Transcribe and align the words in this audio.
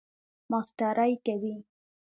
ماسټری 0.51 1.13
کوئ؟ 1.25 1.53